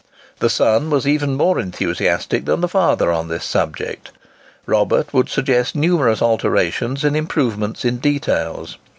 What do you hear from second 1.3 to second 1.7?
more